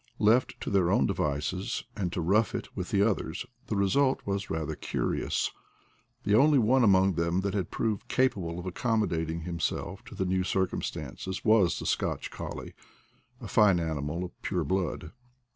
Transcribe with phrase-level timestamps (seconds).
[0.17, 4.49] Left to their own devices, and to rough it with the others, the result was
[4.49, 5.51] rather curious.
[6.23, 10.25] The only one among them that had proved capable of ac commodating himself to the
[10.25, 12.73] new circumstances was a Scotch colley—
[13.41, 15.11] a fine animal of pure blood.